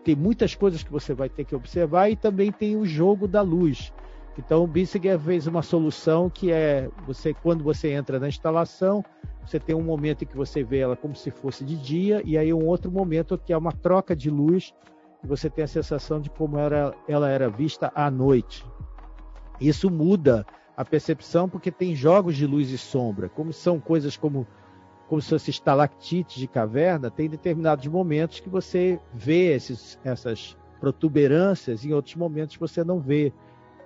ter 0.03 0.17
muitas 0.17 0.55
coisas 0.55 0.83
que 0.83 0.91
você 0.91 1.13
vai 1.13 1.29
ter 1.29 1.45
que 1.45 1.55
observar 1.55 2.09
e 2.09 2.17
também 2.17 2.51
tem 2.51 2.77
o 2.77 2.87
jogo 2.87 3.29
da 3.29 3.43
luz. 3.43 3.93
Então 4.39 4.65
o 4.65 4.67
Bissinger 4.67 5.19
fez 5.19 5.47
uma 5.47 5.61
solução 5.61 6.31
que 6.31 6.51
é 6.51 6.89
você 7.07 7.35
quando 7.35 7.63
você 7.63 7.91
entra 7.91 8.19
na 8.19 8.29
instalação, 8.29 9.05
você 9.45 9.61
tem 9.61 9.77
um 9.77 9.83
momento 9.83 10.23
em 10.23 10.27
que 10.27 10.37
você 10.37 10.63
vê 10.63 10.79
ela 10.79 10.97
como 10.97 11.15
se 11.15 11.31
fosse 11.31 11.63
de 11.63 11.77
dia 11.77 12.23
e 12.25 12.39
aí 12.39 12.55
um 12.55 12.65
outro 12.65 12.91
momento 12.91 13.37
que 13.37 13.53
é 13.53 13.59
uma 13.59 13.73
troca 13.73 14.17
de 14.17 14.31
luz 14.31 14.73
e 15.23 15.27
você 15.27 15.51
tem 15.51 15.65
a 15.65 15.69
sensação 15.69 16.21
de 16.21 16.31
como 16.31 16.57
era, 16.57 16.95
ela 17.07 17.29
era 17.29 17.51
vista 17.51 17.93
à 17.95 18.11
noite. 18.11 18.65
Isso 19.61 19.91
muda 19.91 20.47
a 20.75 20.85
percepção 20.87 21.51
porque 21.51 21.71
tem 21.71 21.95
jogos 21.95 22.35
de 22.35 22.47
luz 22.47 22.71
e 22.71 22.79
sombra, 22.79 23.29
como 23.29 23.53
são 23.53 23.79
coisas 23.79 24.17
como 24.17 24.47
como 25.09 25.23
se 25.23 25.31
fosse 25.31 25.51
estalactites 25.51 26.37
de 26.37 26.47
caverna, 26.47 27.11
tem 27.11 27.29
determinados 27.29 27.87
momentos 27.87 28.41
que 28.41 28.49
você 28.49 29.01
vê 29.13 29.55
esses, 29.55 29.99
essas 30.05 30.57
protuberâncias, 30.79 31.85
em 31.85 31.93
outros 31.93 32.15
momentos 32.15 32.57
você 32.57 32.85
não 32.85 33.01
vê. 33.01 33.33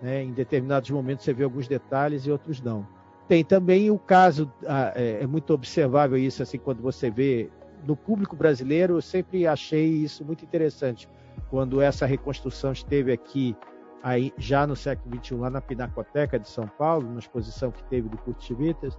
Né? 0.01 0.25
Em 0.25 0.33
determinados 0.33 0.91
momentos 0.91 1.25
você 1.25 1.33
vê 1.33 1.45
alguns 1.45 1.69
detalhes 1.69 2.27
e 2.27 2.31
outros 2.31 2.61
não. 2.61 2.87
Tem 3.29 3.45
também 3.45 3.89
o 3.89 3.99
caso, 3.99 4.53
é, 4.97 5.23
é 5.23 5.27
muito 5.27 5.55
observável 5.55 6.19
isso, 6.19 6.43
assim, 6.43 6.59
quando 6.59 6.83
você 6.83 7.09
vê 7.09 7.49
no 7.87 7.97
público 7.97 8.37
brasileiro, 8.37 8.97
eu 8.97 9.03
sempre 9.03 9.47
achei 9.47 9.87
isso 9.87 10.25
muito 10.25 10.45
interessante. 10.45 11.09
Quando 11.49 11.81
essa 11.81 12.05
reconstrução 12.05 12.73
esteve 12.73 13.13
aqui, 13.13 13.57
aí, 14.03 14.33
já 14.37 14.67
no 14.67 14.75
século 14.75 15.17
XXI, 15.23 15.35
lá 15.37 15.51
na 15.51 15.61
Pinacoteca 15.61 16.39
de 16.39 16.49
São 16.49 16.67
Paulo, 16.67 17.09
na 17.09 17.21
exposição 17.21 17.71
que 17.71 17.83
teve 17.85 18.09
do 18.09 18.19
Curtivitas, 18.19 18.99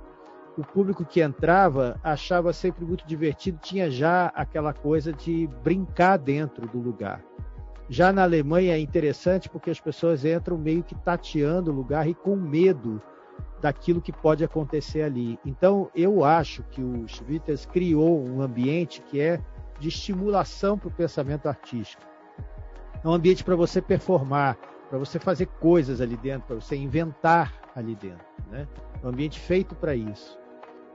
o 0.58 0.64
público 0.64 1.04
que 1.04 1.22
entrava 1.22 2.00
achava 2.04 2.54
sempre 2.54 2.86
muito 2.86 3.06
divertido, 3.08 3.60
tinha 3.62 3.90
já 3.90 4.28
aquela 4.36 4.74
coisa 4.74 5.12
de 5.12 5.48
brincar 5.64 6.18
dentro 6.18 6.68
do 6.68 6.80
lugar. 6.80 7.24
Já 7.90 8.14
na 8.14 8.24
Alemanha 8.24 8.76
é 8.76 8.80
interessante 8.80 9.50
porque 9.50 9.70
as 9.70 9.80
pessoas 9.80 10.24
entram 10.24 10.58
meio 10.58 10.84
que 10.84 10.96
tateando 10.96 11.72
o 11.72 11.76
lugar 11.76 12.08
e 12.08 12.14
com 12.14 12.36
medo 12.36 13.02
daquilo 13.62 14.02
que 14.02 14.12
pode 14.12 14.44
acontecer 14.44 15.04
ali. 15.04 15.40
Então, 15.46 15.90
eu 15.96 16.24
acho 16.24 16.64
que 16.64 16.82
o 16.82 17.08
Schwitters 17.08 17.66
criou 17.66 18.24
um 18.24 18.42
ambiente 18.42 19.02
que 19.02 19.20
é 19.20 19.40
de 19.80 19.90
estimulação 19.90 20.78
para 20.78 20.88
o 20.88 20.92
pensamento 20.92 21.48
artístico. 21.48 22.04
É 23.04 23.08
um 23.08 23.14
ambiente 23.14 23.44
para 23.44 23.56
você 23.56 23.82
performar, 23.82 24.58
para 24.90 24.98
você 24.98 25.20
fazer 25.20 25.48
coisas 25.48 26.00
ali 26.00 26.16
dentro, 26.16 26.48
para 26.48 26.56
você 26.56 26.76
inventar 26.76 27.54
ali 27.76 27.96
dentro. 27.96 28.26
Né? 28.50 28.68
É 29.02 29.06
um 29.06 29.10
ambiente 29.10 29.40
feito 29.40 29.76
para 29.76 29.96
isso 29.96 30.43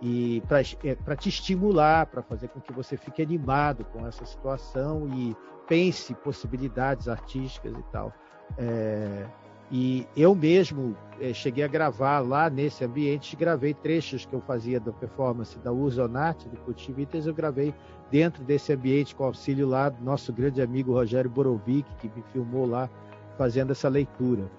e 0.00 0.42
para 0.46 0.60
é, 0.60 1.16
te 1.16 1.28
estimular, 1.28 2.06
para 2.06 2.22
fazer 2.22 2.48
com 2.48 2.60
que 2.60 2.72
você 2.72 2.96
fique 2.96 3.20
animado 3.20 3.84
com 3.86 4.06
essa 4.06 4.24
situação 4.24 5.08
e 5.08 5.36
pense 5.66 6.14
possibilidades 6.14 7.08
artísticas 7.08 7.76
e 7.76 7.82
tal. 7.90 8.12
É, 8.56 9.26
e 9.70 10.06
eu 10.16 10.34
mesmo 10.34 10.96
é, 11.20 11.34
cheguei 11.34 11.62
a 11.62 11.68
gravar 11.68 12.20
lá 12.20 12.48
nesse 12.48 12.84
ambiente, 12.84 13.36
gravei 13.36 13.74
trechos 13.74 14.24
que 14.24 14.32
eu 14.32 14.40
fazia 14.40 14.80
da 14.80 14.92
performance 14.92 15.58
da 15.58 15.70
Urzonat, 15.70 16.48
do 16.48 16.56
Cultivitas, 16.58 17.26
eu 17.26 17.34
gravei 17.34 17.74
dentro 18.10 18.42
desse 18.44 18.72
ambiente 18.72 19.14
com 19.14 19.24
auxílio 19.24 19.68
lá 19.68 19.90
do 19.90 20.02
nosso 20.02 20.32
grande 20.32 20.62
amigo 20.62 20.94
Rogério 20.94 21.28
Borovic, 21.28 21.92
que 21.96 22.08
me 22.08 22.22
filmou 22.32 22.66
lá 22.66 22.88
fazendo 23.36 23.72
essa 23.72 23.88
leitura. 23.88 24.50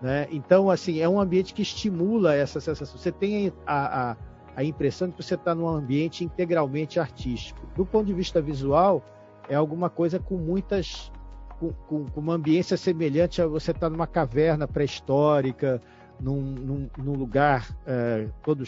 Né? 0.00 0.26
Então, 0.30 0.70
assim, 0.70 1.00
é 1.00 1.08
um 1.08 1.20
ambiente 1.20 1.52
que 1.52 1.60
estimula 1.60 2.34
essa 2.34 2.60
sensação. 2.60 2.96
Você 2.96 3.12
tem 3.12 3.52
a, 3.66 4.12
a 4.12 4.16
a 4.58 4.64
impressão 4.64 5.06
de 5.06 5.14
que 5.14 5.22
você 5.22 5.36
está 5.36 5.54
num 5.54 5.68
ambiente 5.68 6.24
integralmente 6.24 6.98
artístico. 6.98 7.60
Do 7.76 7.86
ponto 7.86 8.06
de 8.06 8.12
vista 8.12 8.42
visual, 8.42 9.04
é 9.48 9.54
alguma 9.54 9.88
coisa 9.88 10.18
com 10.18 10.36
muitas. 10.36 11.12
com, 11.60 11.72
com, 11.86 12.06
com 12.06 12.20
uma 12.20 12.34
ambiência 12.34 12.76
semelhante 12.76 13.40
a 13.40 13.46
você 13.46 13.70
estar 13.70 13.86
tá 13.86 13.90
numa 13.90 14.08
caverna 14.08 14.66
pré-histórica, 14.66 15.80
num, 16.20 16.40
num, 16.40 16.90
num, 16.98 17.12
lugar 17.12 17.72
é, 17.86 18.26
todo 18.42 18.64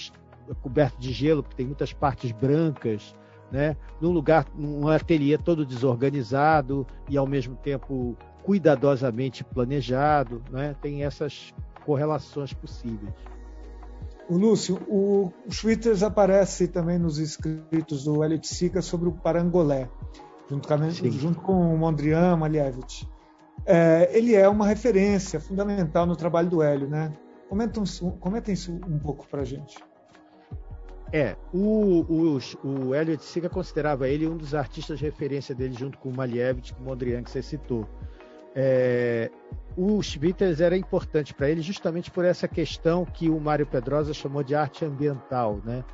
coberto 0.62 0.97
de 1.00 1.11
gelo, 1.11 1.42
que 1.42 1.56
tem 1.56 1.66
muitas 1.66 1.92
partes 1.92 2.30
brancas, 2.30 3.12
né? 3.50 3.76
num 4.00 4.12
lugar, 4.12 4.47
num 4.54 4.87
ateliê 4.87 5.37
todo 5.37 5.66
desorganizado 5.66 6.87
e 7.09 7.18
ao 7.18 7.26
mesmo 7.26 7.56
tempo 7.56 8.16
cuidadosamente 8.44 9.42
planejado, 9.42 10.40
né? 10.52 10.76
tem 10.80 11.02
essas 11.02 11.52
correlações 11.85 12.52
possíveis. 12.52 13.12
O 14.30 14.37
Lúcio, 14.37 14.80
o 14.87 15.32
Schwitters 15.50 16.04
aparece 16.04 16.68
também 16.68 17.00
nos 17.00 17.18
escritos 17.18 18.04
do 18.04 18.22
Elliot 18.22 18.46
Sica 18.46 18.80
sobre 18.80 19.08
o 19.08 19.12
Parangolé, 19.12 19.90
junto 20.49 20.68
com, 20.68 20.90
junto 21.10 21.40
com 21.40 21.75
o 21.75 21.76
Mondrian 21.76 22.37
Malevich. 22.37 23.08
É, 23.66 24.08
ele 24.16 24.37
é 24.37 24.49
uma 24.49 24.68
referência 24.68 25.40
fundamental 25.40 26.06
no 26.06 26.14
trabalho 26.14 26.49
do 26.49 26.62
Hélio, 26.62 26.87
né? 26.87 27.12
Comenta, 27.49 27.80
um, 27.80 28.10
comenta 28.20 28.52
isso 28.52 28.72
um 28.72 29.00
pouco 29.00 29.26
para 29.26 29.42
a 29.42 29.44
gente. 29.44 29.76
É, 31.12 31.34
o, 31.52 32.06
o, 32.08 32.38
o 32.64 32.94
Elliot 32.94 33.25
Sica 33.25 33.49
considerava 33.49 34.08
ele 34.08 34.28
um 34.28 34.37
dos 34.37 34.54
artistas 34.54 35.00
de 35.00 35.06
referência 35.06 35.56
dele, 35.56 35.75
junto 35.76 35.99
com 35.99 36.08
o 36.08 36.16
Malevich, 36.16 36.72
com 36.72 36.82
o 36.82 36.87
Mondrian, 36.87 37.25
que 37.25 37.32
você 37.32 37.42
citou. 37.42 37.84
É, 38.54 39.30
o 39.76 40.02
Schwitters 40.02 40.61
era 40.61 40.76
importante 40.76 41.33
para 41.33 41.49
ele 41.49 41.62
justamente 41.62 42.11
por 42.11 42.25
essa 42.25 42.49
questão 42.49 43.04
que 43.04 43.28
o 43.28 43.40
Mário 43.40 43.66
Pedrosa 43.66 44.12
chamou 44.12 44.42
de 44.42 44.54
arte 44.54 44.85
ambiental. 44.85 45.61
Né? 45.64 45.85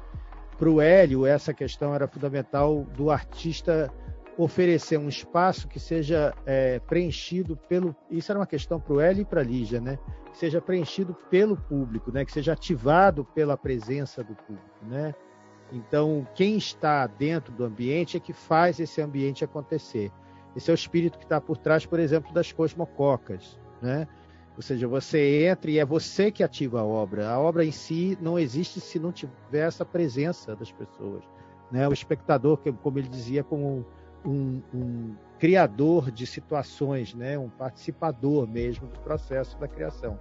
Para 0.59 0.71
o 0.71 0.81
Hélio, 0.81 1.27
essa 1.27 1.53
questão 1.53 1.95
era 1.95 2.09
fundamental 2.09 2.85
do 2.97 3.11
artista 3.11 3.93
oferecer 4.39 4.99
um 4.99 5.09
espaço 5.09 5.67
que 5.67 5.81
seja 5.81 6.35
é, 6.45 6.79
preenchido 6.81 7.57
pelo. 7.57 7.97
Isso 8.11 8.31
era 8.31 8.39
uma 8.39 8.47
questão 8.47 8.79
para 8.79 8.95
o 8.95 9.01
Hélio 9.01 9.23
e 9.23 9.25
para 9.25 9.41
a 9.41 9.45
Lígia, 9.45 9.81
né? 9.81 9.99
Que 10.31 10.39
seja 10.39 10.61
preenchido 10.61 11.15
pelo 11.31 11.57
público, 11.57 12.13
né? 12.13 12.25
Que 12.25 12.33
seja 12.33 12.53
ativado 12.53 13.25
pela 13.25 13.57
presença 13.57 14.23
do 14.23 14.35
público, 14.35 14.85
né? 14.87 15.15
Então, 15.73 16.27
quem 16.35 16.57
está 16.57 17.07
dentro 17.07 17.53
do 17.53 17.65
ambiente 17.65 18.17
é 18.17 18.21
que 18.21 18.33
faz 18.33 18.79
esse 18.79 19.01
ambiente 19.01 19.45
acontecer. 19.45 20.13
Esse 20.57 20.71
é 20.71 20.73
o 20.73 20.75
espírito 20.75 21.19
que 21.19 21.25
está 21.25 21.41
por 21.41 21.59
trás, 21.59 21.85
por 21.85 22.01
exemplo, 22.01 22.33
das 22.33 22.51
cosmococas, 22.51 23.59
né? 23.83 24.09
Ou 24.57 24.63
seja, 24.63 24.89
você 24.89 25.47
entra 25.47 25.71
e 25.71 25.79
é 25.79 25.85
você 25.85 26.31
que 26.31 26.43
ativa 26.43 26.81
a 26.81 26.85
obra. 26.85 27.29
A 27.29 27.39
obra 27.39 27.63
em 27.63 27.71
si 27.71 28.17
não 28.23 28.39
existe 28.39 28.81
se 28.81 28.99
não 28.99 29.13
tiver 29.13 29.67
essa 29.67 29.85
presença 29.85 30.57
das 30.57 30.73
pessoas. 30.73 31.23
Né? 31.71 31.87
O 31.87 31.93
espectador, 31.93 32.59
como 32.83 32.99
ele 32.99 33.09
dizia, 33.09 33.45
como 33.45 33.85
um, 34.25 34.63
um 34.73 35.15
criador 35.39 36.11
de 36.11 36.27
situações, 36.27 37.13
né? 37.13 37.39
um 37.39 37.51
participador 37.51 38.49
mesmo 38.49 38.87
do 38.89 38.99
processo 39.01 39.59
da 39.59 39.69
criação. 39.69 40.19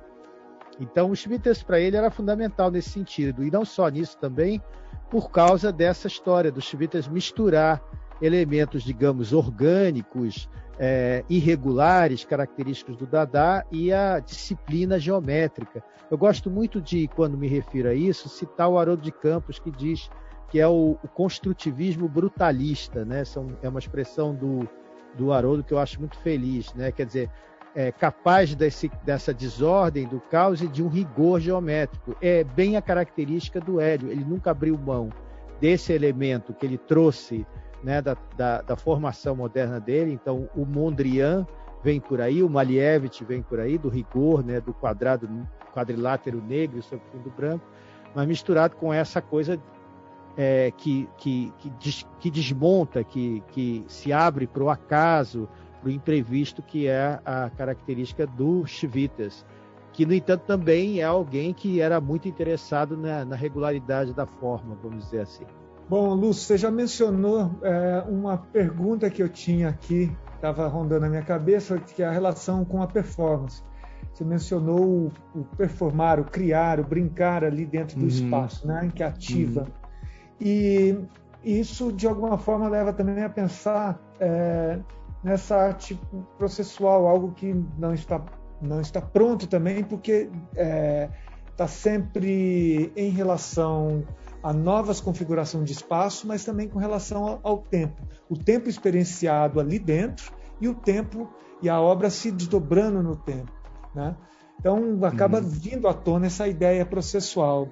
Então, 0.81 1.11
o 1.11 1.15
Schmitters 1.15 1.63
para 1.63 1.79
ele 1.79 1.95
era 1.95 2.11
fundamental 2.11 2.69
nesse 2.69 2.89
sentido, 2.89 3.41
e 3.41 3.49
não 3.49 3.63
só 3.63 3.87
nisso 3.87 4.17
também, 4.17 4.61
por 5.09 5.31
causa 5.31 5.71
dessa 5.71 6.07
história 6.07 6.51
do 6.51 6.59
Schmitters 6.61 7.07
misturar 7.07 7.81
elementos, 8.21 8.83
digamos, 8.83 9.33
orgânicos, 9.33 10.49
é, 10.79 11.23
irregulares, 11.29 12.25
característicos 12.25 12.97
do 12.97 13.05
Dada, 13.05 13.65
e 13.71 13.91
a 13.91 14.19
disciplina 14.19 14.99
geométrica. 14.99 15.83
Eu 16.09 16.17
gosto 16.17 16.49
muito 16.49 16.81
de, 16.81 17.07
quando 17.09 17.37
me 17.37 17.47
refiro 17.47 17.89
a 17.89 17.93
isso, 17.93 18.29
citar 18.29 18.69
o 18.69 18.77
Haroldo 18.77 19.01
de 19.01 19.11
Campos, 19.11 19.59
que 19.59 19.71
diz 19.71 20.09
que 20.49 20.59
é 20.59 20.67
o, 20.67 20.97
o 21.03 21.07
construtivismo 21.07 22.07
brutalista, 22.07 23.03
né? 23.03 23.25
São, 23.25 23.57
é 23.61 23.69
uma 23.69 23.79
expressão 23.79 24.33
do, 24.33 24.67
do 25.17 25.31
Haroldo 25.31 25.63
que 25.63 25.73
eu 25.73 25.79
acho 25.79 25.99
muito 25.99 26.17
feliz, 26.19 26.73
né? 26.73 26.91
Quer 26.91 27.05
dizer, 27.05 27.29
é 27.73 27.91
capaz 27.91 28.53
desse, 28.55 28.89
dessa 29.03 29.33
desordem, 29.33 30.07
do 30.07 30.21
caos 30.21 30.61
e 30.61 30.67
de 30.67 30.83
um 30.83 30.87
rigor 30.87 31.39
geométrico. 31.39 32.15
É 32.21 32.43
bem 32.43 32.77
a 32.77 32.81
característica 32.81 33.59
do 33.59 33.81
Hélio, 33.81 34.11
ele 34.11 34.23
nunca 34.23 34.51
abriu 34.51 34.77
mão 34.77 35.09
desse 35.59 35.91
elemento 35.91 36.53
que 36.53 36.65
ele 36.65 36.77
trouxe 36.77 37.45
né, 37.85 38.01
da, 38.01 38.17
da, 38.35 38.61
da, 38.63 38.75
formação 38.75 39.35
moderna 39.35 39.79
dele. 39.79 40.11
Então, 40.11 40.49
o 40.55 40.65
Mondrian 40.65 41.45
vem 41.83 41.99
por 41.99 42.19
aí, 42.19 42.41
o 42.41 42.49
Malievich 42.49 43.23
vem 43.23 43.43
por 43.43 43.59
aí, 43.59 43.77
do 43.77 43.89
rigor, 43.89 44.43
né, 44.43 44.59
do 44.59 44.73
quadrado, 44.73 45.29
quadrilátero 45.71 46.41
negro 46.41 46.81
sobre 46.81 47.05
fundo 47.11 47.29
branco, 47.29 47.63
mas 48.15 48.27
misturado 48.27 48.75
com 48.75 48.91
essa 48.91 49.21
coisa 49.21 49.61
é, 50.35 50.71
que, 50.75 51.07
que, 51.15 51.53
que, 51.59 51.69
des, 51.69 52.07
que, 52.19 52.31
desmonta, 52.31 53.03
que, 53.03 53.43
que 53.51 53.85
se 53.87 54.11
abre 54.11 54.47
para 54.47 54.63
o 54.63 54.69
acaso, 54.71 55.47
para 55.79 55.89
o 55.89 55.91
imprevisto, 55.91 56.63
que 56.63 56.87
é 56.87 57.19
a 57.23 57.51
característica 57.51 58.25
do 58.25 58.65
Chivitas, 58.65 59.45
que, 59.93 60.07
no 60.07 60.13
entanto, 60.13 60.41
também 60.41 61.01
é 61.01 61.03
alguém 61.03 61.53
que 61.53 61.79
era 61.79 62.01
muito 62.01 62.27
interessado 62.27 62.97
na, 62.97 63.23
na 63.23 63.35
regularidade 63.35 64.11
da 64.11 64.25
forma, 64.25 64.75
vamos 64.81 65.05
dizer 65.05 65.21
assim. 65.21 65.45
Bom, 65.87 66.13
Lúcio, 66.15 66.43
você 66.43 66.57
já 66.57 66.71
mencionou 66.71 67.51
é, 67.61 68.03
uma 68.09 68.37
pergunta 68.37 69.09
que 69.09 69.21
eu 69.21 69.29
tinha 69.29 69.69
aqui, 69.69 70.11
estava 70.33 70.67
rondando 70.67 71.01
na 71.01 71.09
minha 71.09 71.21
cabeça, 71.21 71.77
que 71.77 72.01
é 72.01 72.07
a 72.07 72.11
relação 72.11 72.65
com 72.65 72.81
a 72.81 72.87
performance. 72.87 73.61
Você 74.11 74.23
mencionou 74.23 74.81
o, 74.81 75.11
o 75.35 75.43
performar, 75.57 76.19
o 76.19 76.23
criar, 76.23 76.79
o 76.79 76.83
brincar 76.83 77.43
ali 77.43 77.65
dentro 77.65 77.97
do 77.97 78.03
uhum. 78.03 78.07
espaço, 78.07 78.67
né, 78.67 78.91
que 78.95 79.03
ativa. 79.03 79.61
Uhum. 79.61 79.67
E 80.41 80.97
isso, 81.43 81.91
de 81.91 82.07
alguma 82.07 82.37
forma, 82.37 82.67
leva 82.67 82.91
também 82.91 83.23
a 83.23 83.29
pensar 83.29 83.99
é, 84.19 84.79
nessa 85.23 85.55
arte 85.55 85.99
processual, 86.37 87.07
algo 87.07 87.31
que 87.33 87.53
não 87.77 87.93
está 87.93 88.21
não 88.61 88.79
está 88.79 89.01
pronto 89.01 89.47
também 89.47 89.83
porque 89.83 90.29
está 90.51 90.61
é, 90.61 91.09
tá 91.57 91.67
sempre 91.67 92.91
em 92.95 93.09
relação 93.09 94.03
a 94.45 94.53
novas 94.53 95.01
configurações 95.01 95.65
de 95.65 95.71
espaço, 95.71 96.27
mas 96.27 96.45
também 96.45 96.69
com 96.69 96.77
relação 96.77 97.25
ao, 97.25 97.39
ao 97.41 97.57
tempo. 97.57 97.99
O 98.29 98.37
tempo 98.37 98.69
experienciado 98.69 99.59
ali 99.59 99.79
dentro 99.79 100.31
e 100.61 100.67
o 100.67 100.75
tempo 100.75 101.27
e 101.63 101.67
a 101.67 101.81
obra 101.81 102.11
se 102.11 102.29
desdobrando 102.29 103.01
no 103.01 103.15
tempo. 103.15 103.51
Né? 103.95 104.15
Então 104.59 105.03
acaba 105.03 105.39
uhum. 105.39 105.49
vindo 105.49 105.87
à 105.87 105.95
tona 105.95 106.27
essa 106.27 106.47
ideia 106.47 106.85
processual. 106.85 107.69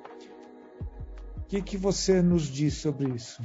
O 1.37 1.41
que, 1.47 1.61
que 1.61 1.77
você 1.77 2.23
nos 2.23 2.47
diz 2.47 2.73
sobre 2.73 3.07
isso? 3.11 3.39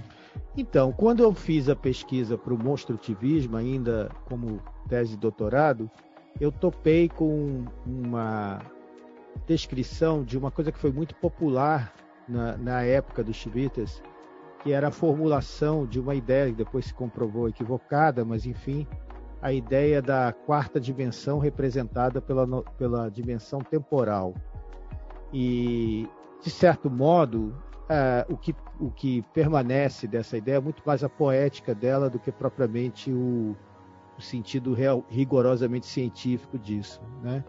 Então, 0.57 0.91
quando 0.91 1.23
eu 1.23 1.35
fiz 1.35 1.69
a 1.69 1.77
pesquisa 1.77 2.39
para 2.39 2.55
o 2.55 2.59
monstrutivismo, 2.59 3.59
ainda 3.59 4.11
como 4.25 4.59
tese 4.89 5.11
de 5.11 5.19
doutorado, 5.19 5.91
eu 6.41 6.51
topei 6.51 7.11
com 7.11 7.67
uma 7.85 8.63
descrição 9.47 10.25
de 10.25 10.39
uma 10.39 10.51
coisa 10.51 10.73
que 10.73 10.79
foi 10.79 10.91
muito 10.91 11.15
popular 11.17 11.93
na, 12.29 12.57
na 12.57 12.83
época 12.83 13.25
dos 13.25 13.37
chivitas, 13.37 14.03
que 14.63 14.73
era 14.73 14.89
a 14.89 14.91
formulação 14.93 15.87
de 15.87 16.01
uma 16.01 16.15
ideia 16.15 16.51
que 16.51 16.57
depois 16.57 16.87
se 16.87 16.95
comprovou 16.95 17.49
equivocada, 17.49 18.25
mas 18.25 18.45
enfim, 18.45 18.87
a 19.41 19.53
ideia 19.53 20.03
da 20.03 20.33
quarta 20.33 20.81
dimensão 20.81 21.39
representada 21.39 22.21
pela, 22.21 22.63
pela 22.77 23.09
dimensão 23.09 23.61
temporal. 23.61 24.35
E, 25.33 26.09
de 26.43 26.51
certo 26.51 26.91
modo, 26.91 27.55
uh, 27.89 28.33
o, 28.33 28.37
que, 28.37 28.55
o 28.81 28.91
que 28.91 29.23
permanece 29.33 30.07
dessa 30.07 30.37
ideia 30.37 30.57
é 30.57 30.61
muito 30.61 30.83
mais 30.85 31.05
a 31.05 31.09
poética 31.09 31.75
dela 31.75 32.11
do 32.11 32.19
que 32.19 32.33
propriamente 32.33 33.13
o, 33.13 33.57
o 34.19 34.23
sentido 34.23 34.75
real, 34.75 35.05
rigorosamente 35.09 35.87
científico 35.87 36.59
disso. 36.59 37.01
Né? 37.23 37.45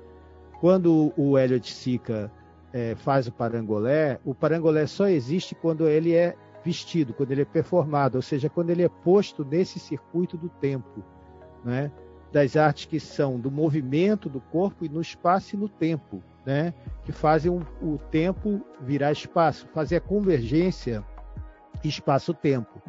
Quando 0.60 1.12
o 1.18 1.38
Elliot 1.38 1.72
Sica 1.72 2.32
é, 2.74 2.96
faz 2.96 3.28
o 3.28 3.32
parangolé, 3.32 4.20
o 4.24 4.34
parangolé 4.34 4.86
só 4.88 5.08
existe 5.08 5.56
quando 5.56 5.88
ele 5.88 6.14
é 6.14 6.36
vestido, 6.64 7.14
quando 7.14 7.32
ele 7.32 7.42
é 7.42 7.46
performado, 7.46 8.18
ou 8.18 8.22
seja, 8.22 8.50
quando 8.50 8.70
ele 8.70 8.84
é 8.84 8.90
posto 8.90 9.46
nesse 9.46 9.80
circuito 9.80 10.38
do 10.38 10.50
tempo 10.50 11.04
né? 11.64 11.92
das 12.32 12.56
artes 12.56 12.86
que 12.86 13.00
são 13.00 13.40
do 13.40 13.50
movimento 13.50 14.30
do 14.30 14.40
corpo 14.40 14.86
e 14.86 14.90
no 14.90 15.02
espaço 15.02 15.56
e 15.56 15.60
no 15.60 15.68
tempo, 15.68 16.22
né? 16.46 16.74
que 17.04 17.12
fazem 17.12 17.52
o, 17.52 17.66
o 17.82 17.98
tempo 18.12 18.62
virar 18.82 19.12
espaço, 19.12 19.68
fazer 19.74 19.98
a 19.98 20.02
convergência 20.02 21.04
espaço-tempo. 21.84 22.82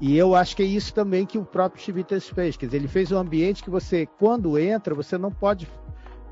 E 0.00 0.16
eu 0.16 0.34
acho 0.34 0.56
que 0.56 0.62
é 0.62 0.66
isso 0.66 0.92
também 0.92 1.24
que 1.24 1.38
o 1.38 1.44
próprio 1.44 1.80
Chivitas 1.80 2.28
fez. 2.28 2.56
Quer 2.56 2.66
dizer, 2.66 2.78
ele 2.78 2.88
fez 2.88 3.12
um 3.12 3.18
ambiente 3.18 3.62
que 3.62 3.70
você, 3.70 4.06
quando 4.18 4.58
entra, 4.58 4.94
você 4.94 5.16
não 5.16 5.30
pode 5.30 5.70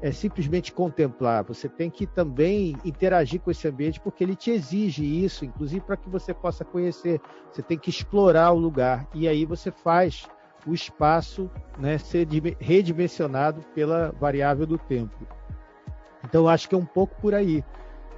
é, 0.02 0.10
simplesmente 0.10 0.72
contemplar, 0.72 1.44
você 1.44 1.68
tem 1.68 1.88
que 1.88 2.06
também 2.06 2.76
interagir 2.84 3.40
com 3.40 3.52
esse 3.52 3.68
ambiente, 3.68 4.00
porque 4.00 4.24
ele 4.24 4.34
te 4.34 4.50
exige 4.50 5.04
isso, 5.04 5.44
inclusive 5.44 5.80
para 5.80 5.96
que 5.96 6.10
você 6.10 6.34
possa 6.34 6.64
conhecer. 6.64 7.20
Você 7.52 7.62
tem 7.62 7.78
que 7.78 7.88
explorar 7.88 8.50
o 8.50 8.58
lugar. 8.58 9.06
E 9.14 9.28
aí 9.28 9.44
você 9.44 9.70
faz 9.70 10.28
o 10.66 10.74
espaço 10.74 11.48
né, 11.78 11.98
ser 11.98 12.26
redimensionado 12.58 13.62
pela 13.74 14.12
variável 14.20 14.66
do 14.66 14.76
tempo. 14.76 15.24
Então, 16.24 16.48
acho 16.48 16.68
que 16.68 16.74
é 16.74 16.78
um 16.78 16.84
pouco 16.84 17.14
por 17.20 17.32
aí. 17.32 17.64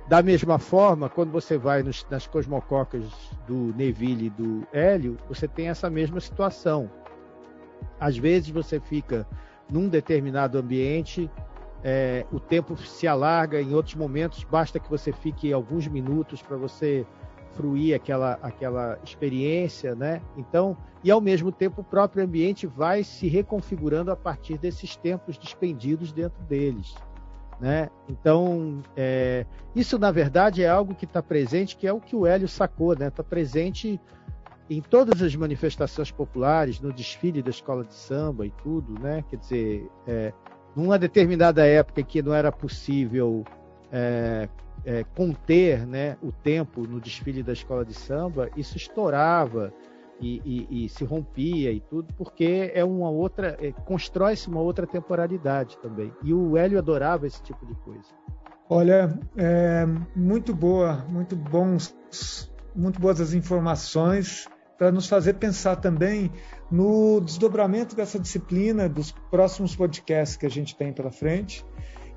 Da 0.09 0.23
mesma 0.23 0.59
forma, 0.59 1.11
quando 1.11 1.33
você 1.33 1.59
vai 1.59 1.83
nos, 1.83 2.07
nas 2.09 2.27
cosmococas 2.27 3.05
do 3.47 3.75
Neville 3.77 4.27
e 4.27 4.31
do 4.31 4.67
Hélio, 4.73 5.19
você 5.29 5.47
tem 5.47 5.69
essa 5.69 5.91
mesma 5.91 6.21
situação. 6.21 6.91
Às 8.01 8.17
vezes 8.17 8.49
você 8.49 8.81
fica 8.81 9.27
num 9.71 9.89
determinado 9.89 10.59
ambiente, 10.59 11.31
é, 11.85 12.25
o 12.33 12.41
tempo 12.41 12.75
se 12.79 13.07
alarga, 13.07 13.61
em 13.61 13.75
outros 13.75 13.95
momentos 13.95 14.43
basta 14.43 14.81
que 14.81 14.89
você 14.89 15.13
fique 15.13 15.53
alguns 15.53 15.87
minutos 15.87 16.41
para 16.41 16.57
você 16.57 17.07
fruir 17.53 17.95
aquela, 17.95 18.39
aquela 18.43 18.99
experiência, 19.05 19.95
né? 19.95 20.23
Então, 20.35 20.77
e 21.05 21.11
ao 21.11 21.21
mesmo 21.21 21.53
tempo 21.53 21.83
o 21.83 21.85
próprio 21.85 22.25
ambiente 22.25 22.67
vai 22.67 23.05
se 23.05 23.29
reconfigurando 23.29 24.11
a 24.11 24.17
partir 24.17 24.57
desses 24.57 24.97
tempos 24.97 25.37
despendidos 25.37 26.11
dentro 26.11 26.43
deles, 26.45 26.95
né? 27.61 27.91
Então, 28.09 28.83
é, 28.97 29.45
isso 29.77 29.99
na 29.99 30.11
verdade 30.11 30.63
é 30.63 30.69
algo 30.69 30.95
que 30.95 31.05
está 31.05 31.23
presente, 31.23 31.77
que 31.77 31.87
é 31.87 31.93
o 31.93 32.01
que 32.01 32.17
o 32.17 32.27
Hélio 32.27 32.49
sacou, 32.49 32.97
né? 32.99 33.09
Está 33.09 33.23
presente 33.23 34.01
em 34.71 34.81
todas 34.81 35.21
as 35.21 35.37
manifestações 35.37 36.11
populares, 36.11 36.81
no 36.81 36.91
desfile 36.91 37.43
da 37.43 37.51
escola 37.51 37.85
de 37.85 37.95
samba 37.95 38.47
e 38.47 38.51
tudo, 38.51 38.99
né? 38.99 39.23
Quer 39.29 39.37
dizer, 39.37 39.91
é, 40.07 40.33
numa 40.75 40.99
determinada 40.99 41.67
época 41.67 42.03
que 42.03 42.23
não 42.23 42.35
era 42.35 42.51
possível 42.51 43.45
é, 43.93 44.49
é, 44.85 45.05
conter 45.17 45.87
né, 45.87 46.17
o 46.23 46.33
tempo 46.33 46.87
no 46.87 47.01
desfile 47.01 47.43
da 47.43 47.53
escola 47.53 47.85
de 47.85 47.95
samba, 47.95 48.51
isso 48.57 48.77
estourava 48.77 49.73
e, 50.21 50.41
e, 50.45 50.85
e 50.85 50.89
se 50.89 51.05
rompia 51.05 51.71
e 51.73 51.81
tudo, 51.81 52.13
porque 52.15 52.71
é 52.75 52.85
uma 52.85 53.11
outra, 53.11 53.57
é, 53.61 53.73
constrói-se 53.73 54.49
uma 54.49 54.61
outra 54.61 54.87
temporalidade 54.87 55.79
também. 55.79 56.13
E 56.23 56.33
o 56.33 56.57
Hélio 56.57 56.79
adorava 56.79 57.27
esse 57.27 57.43
tipo 57.43 57.65
de 57.67 57.75
coisa. 57.77 58.09
Olha, 58.69 59.19
é, 59.37 59.87
muito 60.17 60.55
boa, 60.55 61.05
muito 61.09 61.37
bons, 61.37 61.95
muito 62.75 62.99
boas 62.99 63.21
as 63.21 63.35
informações 63.35 64.49
para 64.85 64.93
nos 64.93 65.09
fazer 65.09 65.35
pensar 65.35 65.77
também 65.77 66.31
no 66.71 67.19
desdobramento 67.19 67.97
dessa 67.97 68.19
disciplina 68.19 68.87
dos 68.87 69.13
próximos 69.31 69.75
podcasts 69.75 70.37
que 70.37 70.45
a 70.45 70.51
gente 70.51 70.77
tem 70.77 70.93
pela 70.93 71.11
frente 71.11 71.65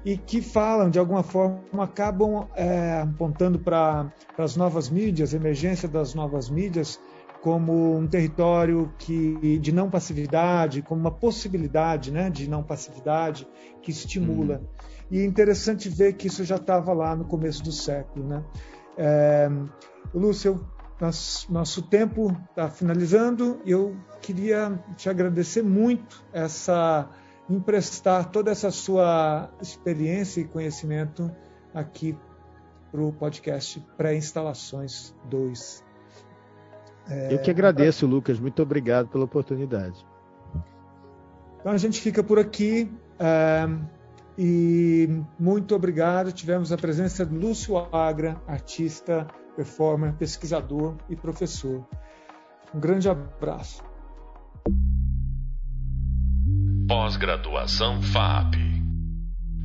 e 0.04 0.18
que 0.18 0.42
falam, 0.42 0.90
de 0.90 1.00
alguma 1.00 1.24
forma, 1.24 1.62
acabam 1.82 2.46
é, 2.58 3.04
apontando 3.04 3.58
para 3.58 4.12
as 4.38 4.58
novas 4.58 4.90
mídias, 4.90 5.34
a 5.34 5.38
emergência 5.38 5.88
das 5.88 6.14
novas 6.14 6.50
mídias, 6.50 7.00
como 7.42 7.98
um 7.98 8.06
território 8.06 8.92
que, 9.00 9.58
de 9.60 9.72
não 9.72 9.90
passividade, 9.90 10.82
como 10.82 11.00
uma 11.00 11.12
possibilidade 11.12 12.12
né, 12.12 12.30
de 12.30 12.50
não 12.50 12.64
passividade 12.64 13.48
que 13.82 13.92
estimula. 13.92 14.56
Uhum. 14.56 14.68
E 15.12 15.20
é 15.20 15.26
interessante 15.26 15.88
ver 15.88 16.16
que 16.16 16.28
isso 16.28 16.44
já 16.44 16.58
estava 16.58 16.92
lá 16.92 17.16
no 17.16 17.24
começo 17.24 17.64
do 17.64 17.72
século. 17.72 18.28
Né? 18.28 18.44
É, 18.98 19.50
Lúcio, 20.14 20.68
nosso, 21.00 21.52
nosso 21.52 21.82
tempo 21.82 22.36
está 22.50 22.70
finalizando. 22.70 23.62
Eu 23.66 23.96
queria 24.22 24.80
te 24.96 25.10
agradecer 25.10 25.64
muito 25.64 26.24
essa 26.34 27.10
emprestar 27.50 28.30
toda 28.30 28.52
essa 28.52 28.72
sua 28.72 29.50
experiência 29.62 30.42
e 30.42 30.46
conhecimento 30.46 31.32
aqui 31.74 32.18
para 32.92 33.02
o 33.02 33.14
podcast 33.14 33.80
Pré-Instalações 33.96 35.16
2. 35.26 35.84
É, 37.10 37.34
Eu 37.34 37.40
que 37.40 37.50
agradeço, 37.50 38.06
Lucas. 38.06 38.40
Muito 38.40 38.62
obrigado 38.62 39.08
pela 39.08 39.24
oportunidade. 39.24 40.06
Então 41.60 41.72
a 41.72 41.78
gente 41.78 42.02
fica 42.02 42.22
por 42.22 42.38
aqui. 42.38 42.92
É, 43.20 43.68
e 44.38 45.24
muito 45.40 45.74
obrigado. 45.74 46.32
Tivemos 46.32 46.72
a 46.72 46.78
presença 46.78 47.26
de 47.26 47.34
Lúcio 47.34 47.78
Agra, 47.94 48.42
artista, 48.46 49.28
performer, 49.58 50.14
pesquisador 50.14 50.96
e 51.10 51.16
professor. 51.16 51.84
Um 52.74 52.80
grande 52.80 53.10
abraço. 53.10 53.84
Pós-graduação 56.88 58.02
FAP. 58.04 58.56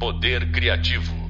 Poder 0.00 0.50
Criativo. 0.50 1.21